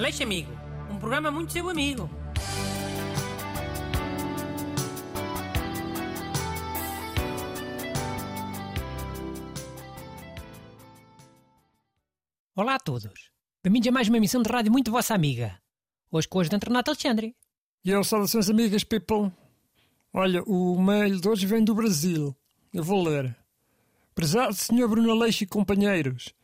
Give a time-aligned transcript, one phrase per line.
[0.00, 0.50] Aleixo Amigo,
[0.90, 2.08] um programa muito seu amigo.
[12.56, 13.30] Olá a todos.
[13.62, 15.60] Bem-vindos a mais uma emissão de rádio muito vossa amiga.
[16.10, 17.36] Hoje com hoje de Renato Alexandre.
[17.84, 19.30] E eu, saudações amigas, people.
[20.14, 22.34] Olha, o mail de hoje vem do Brasil.
[22.72, 23.36] Eu vou ler.
[24.14, 24.88] Prezado Sr.
[24.88, 26.34] Bruno Aleixo e companheiros,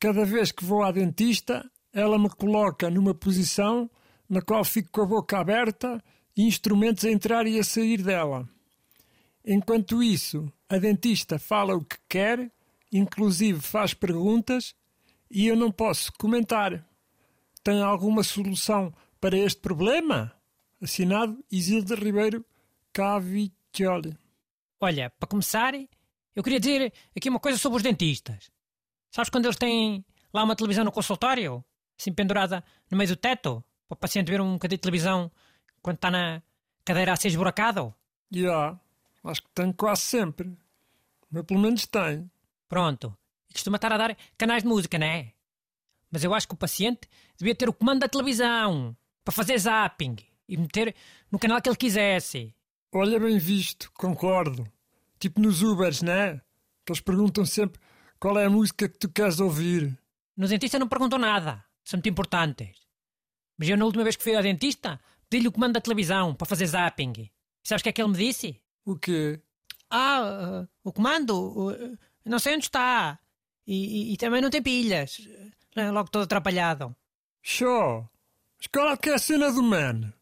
[0.00, 3.90] cada vez que vou à dentista, ela me coloca numa posição
[4.28, 6.04] na qual fico com a boca aberta
[6.36, 8.46] e instrumentos a entrar e a sair dela.
[9.42, 12.52] Enquanto isso, a dentista fala o que quer,
[12.92, 14.74] inclusive faz perguntas,
[15.30, 16.86] e eu não posso comentar.
[17.64, 20.34] Tem alguma solução para este problema?
[20.82, 22.44] Assinado Isilda Ribeiro
[22.92, 24.14] Cavicchioli.
[24.78, 25.72] Olha, para começar,
[26.34, 28.50] eu queria dizer aqui uma coisa sobre os dentistas.
[29.10, 31.64] Sabes quando eles têm lá uma televisão no consultório?
[31.98, 33.62] Assim pendurada no meio do teto?
[33.88, 35.30] Para o paciente ver um bocadinho de televisão
[35.80, 36.42] quando está na
[36.84, 37.94] cadeira a ser esburacado?
[38.30, 38.80] Já, yeah,
[39.24, 40.56] acho que tem quase sempre.
[41.30, 42.30] Mas pelo menos tem.
[42.68, 43.16] Pronto.
[43.48, 45.32] E costuma estar a dar canais de música, não é?
[46.10, 50.16] Mas eu acho que o paciente devia ter o comando da televisão para fazer zapping
[50.48, 50.94] e meter
[51.30, 52.54] no canal que ele quisesse.
[52.92, 54.66] Olha, bem visto, concordo.
[55.18, 56.40] Tipo nos Ubers, né?
[56.84, 57.80] Que eles perguntam sempre
[58.18, 59.98] qual é a música que tu queres ouvir.
[60.36, 61.64] No dentista não perguntam nada.
[61.86, 62.76] São muito importantes.
[63.56, 66.46] Mas eu, na última vez que fui ao dentista, pedi-lhe o comando da televisão para
[66.46, 67.12] fazer zapping.
[67.16, 68.60] E sabes o que é que ele me disse?
[68.84, 69.40] O quê?
[69.88, 71.32] Ah, uh, o comando?
[71.32, 73.20] Uh, não sei onde está.
[73.64, 75.20] E, e, e, também não tem pilhas.
[75.76, 76.94] Logo todo atrapalhado.
[77.40, 78.08] Show!
[78.58, 80.12] Mas qual é que é a cena do man?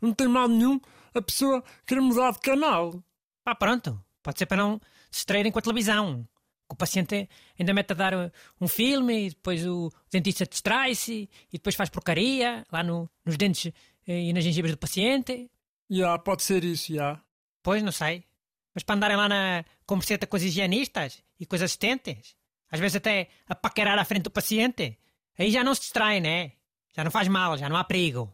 [0.00, 0.80] Não tem mal nenhum
[1.12, 3.02] a pessoa querer mudar de canal.
[3.42, 4.00] Pá, pronto.
[4.22, 4.80] Pode ser para não
[5.10, 6.28] se distraírem com a televisão.
[6.70, 11.74] O paciente ainda mete a dar um filme e depois o dentista distrai-se e depois
[11.74, 13.72] faz porcaria lá no, nos dentes
[14.06, 15.50] eh, e nas gengivas do paciente.
[15.90, 16.94] Já, yeah, pode ser isso, já.
[16.94, 17.24] Yeah.
[17.62, 18.24] Pois, não sei.
[18.72, 22.36] Mas para andarem lá na converseta com as higienistas e com as assistentes,
[22.70, 24.96] às vezes até a paquerar à frente do paciente,
[25.36, 26.52] aí já não se distrai, né?
[26.94, 28.32] Já não faz mal, já não há perigo.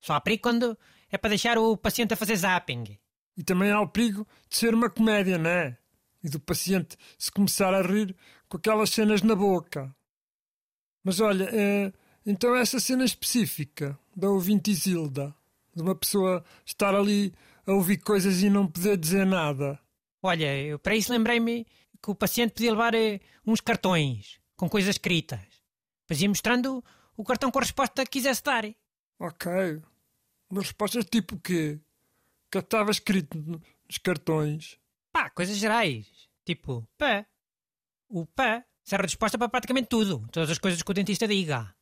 [0.00, 0.78] Só há perigo quando
[1.10, 2.98] é para deixar o paciente a fazer zapping.
[3.36, 5.76] E também há o perigo de ser uma comédia, não é?
[6.24, 8.16] E do paciente se começar a rir
[8.48, 9.94] com aquelas cenas na boca.
[11.04, 11.92] Mas olha, é,
[12.24, 15.34] então essa cena específica da ouvinte Isilda,
[15.76, 17.32] de uma pessoa estar ali
[17.66, 19.78] a ouvir coisas e não poder dizer nada.
[20.22, 21.66] Olha, eu para isso lembrei-me
[22.02, 25.40] que o paciente podia levar eh, uns cartões com coisas escritas.
[26.06, 26.82] Fazia mostrando
[27.16, 28.64] o cartão com a resposta que quisesse dar.
[29.18, 29.52] Ok.
[30.50, 31.80] Mas respostas tipo o quê?
[32.54, 34.78] que estava escrito nos cartões?
[35.12, 36.06] Pá, coisas gerais.
[36.44, 37.26] Tipo, pé.
[38.08, 40.26] O pé serve resposta para praticamente tudo.
[40.30, 41.74] Todas as coisas que o dentista diga.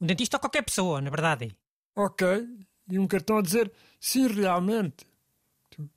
[0.00, 1.56] Um dentista ou qualquer pessoa, na verdade.
[1.96, 2.26] Ok.
[2.90, 5.06] E um cartão a dizer sim, realmente.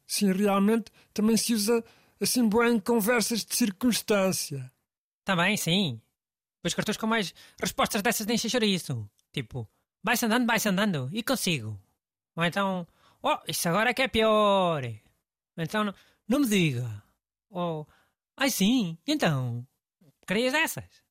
[0.06, 1.84] Sim, realmente também se usa
[2.20, 4.72] assim bem em conversas de circunstância.
[5.24, 6.02] Também, sim.
[6.58, 9.10] Depois cartões com mais respostas dessas de encher isso.
[9.32, 9.68] Tipo,
[10.04, 11.10] vai-se andando, vai-se andando.
[11.12, 11.80] E consigo.
[12.36, 12.88] Ou então,
[13.22, 14.84] Oh, isso agora é que é pior.
[15.58, 15.94] Então
[16.28, 17.04] não me diga.
[17.50, 17.86] Oh,
[18.36, 19.66] ai sim, então.
[20.28, 21.04] Querias essas?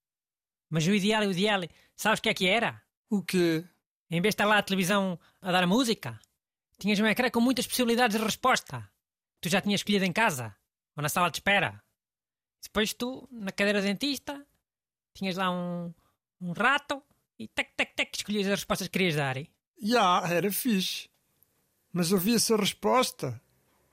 [0.68, 1.62] Mas o ideal, o ideal,
[1.94, 2.82] sabes o que é que era?
[3.08, 3.64] O quê?
[4.10, 6.20] Em vez de estar lá a televisão a dar a música,
[6.78, 8.88] tinhas um ecrã com muitas possibilidades de resposta.
[9.40, 10.54] Tu já tinhas escolhido em casa,
[10.96, 11.82] ou na sala de espera.
[12.62, 14.44] Depois tu, na cadeira de dentista,
[15.14, 15.92] tinhas lá um,
[16.40, 17.02] um rato
[17.38, 19.36] e tec, tec, tec, escolhias as respostas que querias dar.
[19.36, 19.48] Já,
[19.80, 21.08] yeah, era fixe.
[21.92, 23.40] Mas ouvia-se a resposta.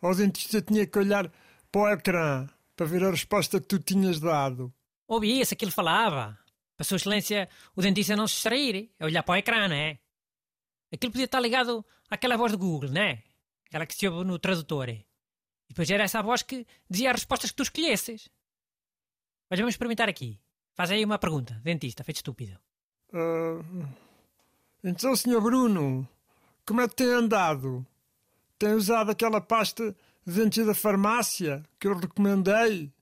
[0.02, 1.32] O dentista tinha que olhar
[1.74, 4.72] para o ecrã para ver a resposta que tu tinhas dado.
[5.08, 6.38] Ouvia-se aquilo falava.
[6.78, 10.00] Para sua excelência, o dentista não se distrair, é olhar para o ecrã, não é?
[10.92, 13.24] Aquilo podia estar ligado àquela voz do Google, não é?
[13.68, 14.90] Aquela que se ouve no tradutor.
[14.90, 15.06] E
[15.70, 18.30] depois era essa voz que dizia as respostas que tu escolhesses.
[19.50, 20.40] Mas vamos experimentar aqui.
[20.76, 22.60] Faz aí uma pergunta, dentista, feito estúpido.
[23.12, 23.88] Uh,
[24.84, 26.08] então, senhor Bruno,
[26.66, 27.86] como é que tem andado?
[28.64, 29.94] Tem usado aquela pasta
[30.26, 32.94] de dentes da farmácia que eu recomendei?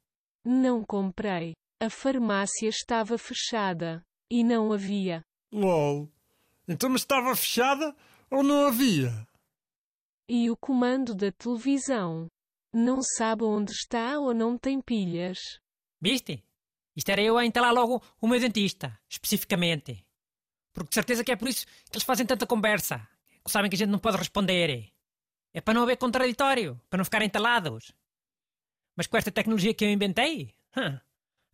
[0.44, 1.54] Não comprei.
[1.80, 4.04] A farmácia estava fechada.
[4.28, 5.22] E não havia.
[5.54, 6.10] LOL.
[6.68, 7.96] Então estava fechada
[8.32, 9.28] ou não havia?
[10.28, 12.26] E o comando da televisão?
[12.74, 15.38] Não sabe onde está ou não tem pilhas.
[16.02, 16.44] Viste?
[16.96, 20.04] Isto era eu a instalar logo o meu dentista, especificamente.
[20.74, 23.08] Porque de certeza que é por isso que eles fazem tanta conversa.
[23.46, 24.92] Sabem que a gente não pode responder.
[25.54, 27.94] É para não haver contraditório, para não ficarem talados.
[28.96, 30.54] Mas com esta tecnologia que eu inventei,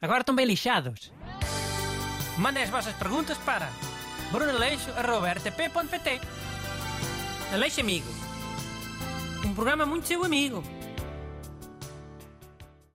[0.02, 1.12] agora estão bem lixados.
[2.38, 3.72] Mandem as vossas perguntas para
[4.32, 6.22] brunaleixo.rtp.pt
[7.54, 8.08] Aleixo Amigo.
[9.46, 10.64] Um programa muito seu amigo.